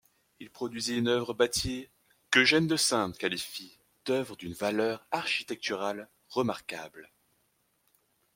[0.39, 1.87] Il produisit une œuvre bâtie
[2.31, 7.11] qu'Eugène De Seyn qualifie d'œuvre d'une valeur architecturale remarquable.